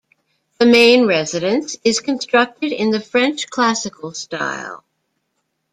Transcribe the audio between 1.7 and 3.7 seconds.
is constructed in the French